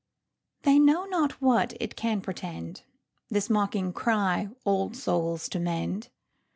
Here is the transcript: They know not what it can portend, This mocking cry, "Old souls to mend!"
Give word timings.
They 0.63 0.79
know 0.79 1.05
not 1.05 1.33
what 1.43 1.77
it 1.79 1.95
can 1.95 2.21
portend, 2.21 2.81
This 3.29 3.51
mocking 3.51 3.93
cry, 3.93 4.49
"Old 4.65 4.95
souls 4.95 5.47
to 5.49 5.59
mend!" 5.59 6.09